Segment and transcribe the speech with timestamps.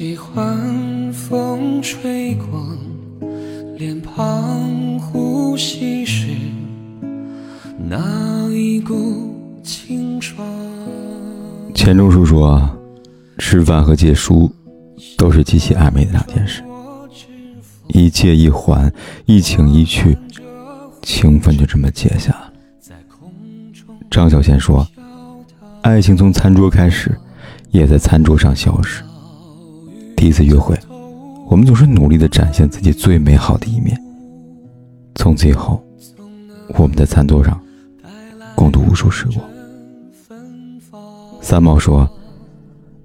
[0.00, 2.74] 喜欢风吹过
[3.76, 6.28] 脸庞，呼吸时
[7.76, 10.42] 那一股清爽。
[11.74, 12.66] 钱钟书说
[13.36, 14.50] ：“吃饭和借书，
[15.18, 16.62] 都是极其暧昧的两件事。
[17.88, 18.90] 一借一还，
[19.26, 20.16] 一请一去，
[21.02, 22.50] 情分就这么结下了。”
[24.10, 24.88] 张小娴说
[25.84, 27.14] ：“爱情从餐桌开始，
[27.70, 29.02] 也在餐桌上消失。
[30.20, 30.78] 第一次约会，
[31.48, 33.98] 我们总是努力的展现自己最美好的一面。
[35.14, 35.82] 从此以后，
[36.74, 37.58] 我们在餐桌上
[38.54, 39.40] 共度无数时光。”
[41.40, 42.06] 三毛说：“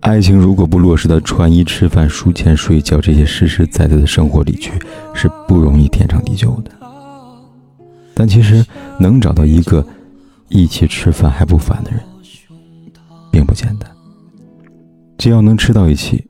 [0.03, 4.73] 爱情如果不落实到穿衣、吃饭、输钱、睡觉这些实实在在的生活里去，
[5.13, 6.71] 是不容易天长地久的。
[8.13, 8.61] 但其实
[8.99, 9.87] 能找到一个
[10.49, 12.01] 一起吃饭还不烦的人，
[13.31, 13.89] 并不简单。
[15.17, 16.21] 既要能吃到一起，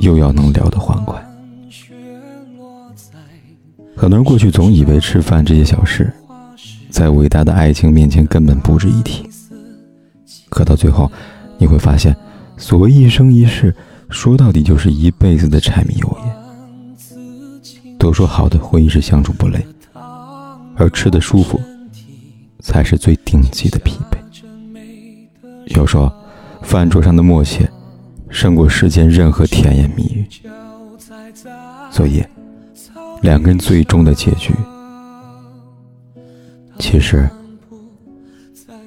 [0.00, 1.24] 又要能聊得欢快。
[3.96, 6.12] 很多人过去总以为吃饭这些小事，
[6.90, 9.28] 在伟大的爱情面前根本不值一提。”
[10.50, 11.10] 可到最后，
[11.58, 12.16] 你会发现，
[12.56, 13.74] 所谓一生一世，
[14.08, 16.36] 说到底就是一辈子的柴米油盐。
[17.98, 19.64] 都说好的婚姻是相处不累，
[20.74, 21.60] 而吃的舒服，
[22.60, 24.18] 才是最顶级的匹配。
[25.76, 26.12] 有说，
[26.62, 27.68] 饭桌上的默契，
[28.40, 30.26] 胜过世间任何甜言蜜语。
[31.90, 32.24] 所以，
[33.20, 34.54] 两个人最终的结局，
[36.78, 37.28] 其实。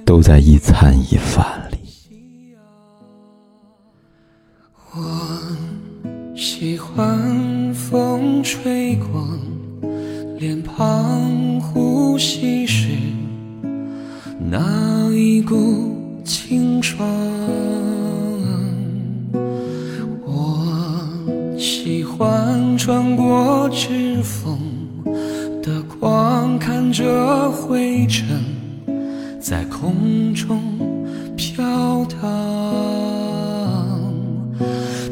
[0.06, 1.78] 都在一餐一饭里。
[4.92, 5.02] 我
[6.36, 9.28] 喜欢风吹过
[10.38, 12.90] 脸庞，呼吸时
[14.52, 17.08] 那一股清爽。
[27.54, 28.26] 灰尘。
[29.40, 30.60] 在空中
[31.36, 32.22] 飘荡，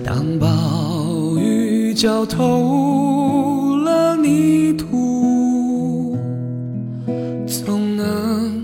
[0.03, 6.17] 当暴雨浇透了泥土，
[7.45, 8.63] 总能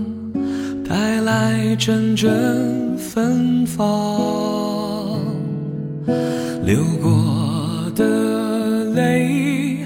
[0.88, 5.20] 带来阵阵芬芳。
[6.64, 7.10] 流过
[7.94, 9.84] 的泪，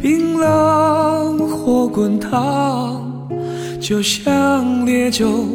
[0.00, 3.07] 冰冷或滚烫。
[3.88, 5.46] 就像烈酒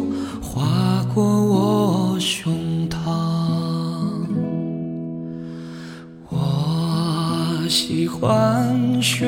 [0.41, 2.97] 划过我胸膛，
[6.29, 9.27] 我喜欢雪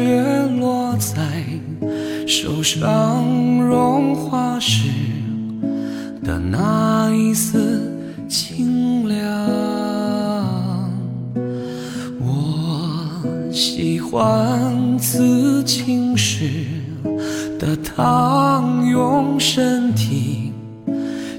[0.59, 1.21] 落在
[2.25, 3.23] 手上
[3.61, 4.89] 融化时
[6.23, 7.95] 的那一丝
[8.27, 10.89] 清凉，
[12.19, 16.49] 我喜欢刺青时。
[17.57, 20.51] 的汤用身体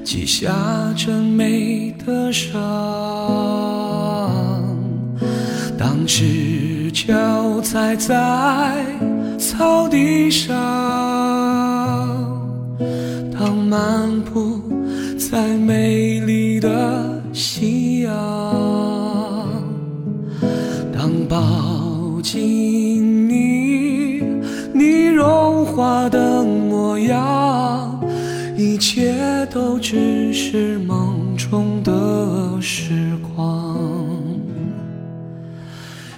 [0.05, 0.53] 记下
[0.97, 2.59] 这美的伤，
[5.77, 8.85] 当赤脚踩在
[9.39, 10.55] 草地上，
[13.39, 14.63] 当漫步
[15.19, 18.13] 在美丽的夕阳，
[20.97, 22.66] 当抱紧
[28.59, 33.79] 一切都只是梦中的时光，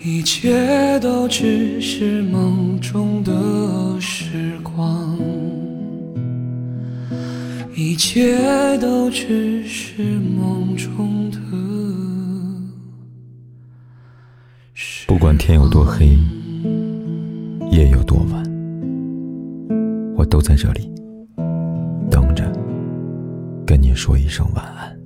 [0.00, 5.18] 一切都只是梦中的时光，
[7.74, 11.38] 一切都只是梦中的。
[15.08, 16.16] 不管天有多黑，
[17.72, 18.44] 夜有多晚。
[20.16, 20.88] 我都在这里，
[23.68, 24.97] 跟你说一声晚安。